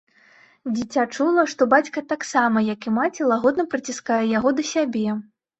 [0.77, 5.07] Дзіця чула, што бацька таксама, як і маці, лагодна прыціскае яго да сябе.